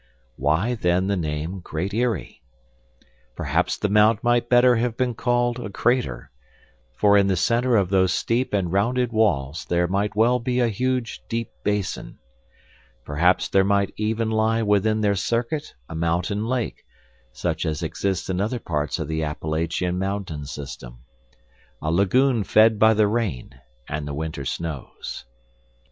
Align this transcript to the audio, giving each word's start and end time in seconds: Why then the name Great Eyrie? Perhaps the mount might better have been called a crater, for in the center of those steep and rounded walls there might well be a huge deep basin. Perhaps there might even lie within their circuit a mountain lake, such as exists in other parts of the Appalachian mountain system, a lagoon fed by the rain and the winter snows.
Why 0.35 0.73
then 0.73 1.05
the 1.05 1.15
name 1.15 1.59
Great 1.59 1.93
Eyrie? 1.93 2.41
Perhaps 3.35 3.77
the 3.77 3.87
mount 3.87 4.23
might 4.23 4.49
better 4.49 4.77
have 4.77 4.97
been 4.97 5.13
called 5.13 5.59
a 5.59 5.69
crater, 5.69 6.31
for 6.97 7.15
in 7.19 7.27
the 7.27 7.35
center 7.35 7.75
of 7.75 7.89
those 7.91 8.11
steep 8.11 8.51
and 8.51 8.71
rounded 8.71 9.11
walls 9.13 9.63
there 9.65 9.87
might 9.87 10.15
well 10.15 10.39
be 10.39 10.59
a 10.59 10.69
huge 10.69 11.21
deep 11.29 11.51
basin. 11.63 12.17
Perhaps 13.05 13.49
there 13.49 13.63
might 13.63 13.93
even 13.95 14.31
lie 14.31 14.63
within 14.63 15.01
their 15.01 15.13
circuit 15.13 15.71
a 15.87 15.93
mountain 15.93 16.47
lake, 16.47 16.81
such 17.31 17.63
as 17.63 17.83
exists 17.83 18.27
in 18.27 18.41
other 18.41 18.57
parts 18.59 18.97
of 18.97 19.07
the 19.07 19.21
Appalachian 19.21 19.99
mountain 19.99 20.45
system, 20.47 21.03
a 21.79 21.91
lagoon 21.91 22.43
fed 22.43 22.79
by 22.79 22.95
the 22.95 23.07
rain 23.07 23.51
and 23.87 24.07
the 24.07 24.15
winter 24.15 24.45
snows. 24.45 25.25